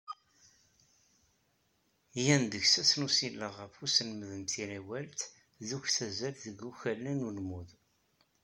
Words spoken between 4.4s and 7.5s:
tirawalt d uktazal deg ukala n